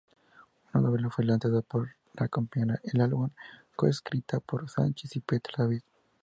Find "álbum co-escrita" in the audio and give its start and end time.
3.01-4.39